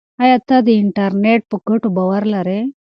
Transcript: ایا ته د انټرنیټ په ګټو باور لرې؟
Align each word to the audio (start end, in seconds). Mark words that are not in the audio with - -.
ایا 0.23 0.37
ته 0.47 0.55
د 0.67 0.69
انټرنیټ 0.81 1.41
په 1.49 1.55
ګټو 1.67 1.87
باور 1.97 2.23
لرې؟ 2.33 2.59